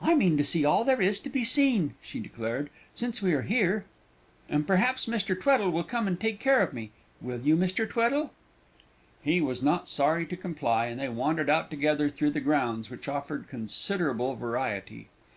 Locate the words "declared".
2.20-2.70